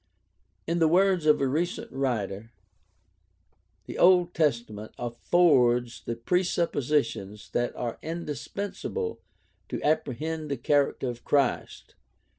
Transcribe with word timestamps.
In 0.65 0.79
the 0.79 0.87
words 0.87 1.27
of 1.27 1.39
a 1.39 1.45
recent 1.47 1.91
writer: 1.91 2.51
The 3.85 3.99
Old 3.99 4.33
Testament.... 4.33 4.93
affords 4.97 6.01
the 6.05 6.15
presuppositions 6.15 7.51
that 7.51 7.75
are 7.75 7.99
indispensable 8.01 9.19
to 9.69 9.79
apprehend 9.83 10.49
the 10.49 10.57
character 10.57 11.07
of 11.07 11.23
Christ. 11.23 11.93